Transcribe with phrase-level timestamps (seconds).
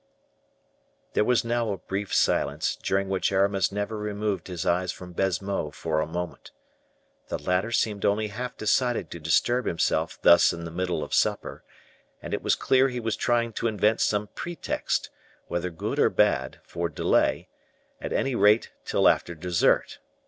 [1.13, 5.69] There was now a brief silence, during which Aramis never removed his eyes from Baisemeaux
[5.69, 6.49] for a moment.
[7.27, 11.63] The latter seemed only half decided to disturb himself thus in the middle of supper,
[12.19, 15.11] and it was clear he was trying to invent some pretext,
[15.49, 17.47] whether good or bad, for delay,
[18.01, 19.99] at any rate till after dessert.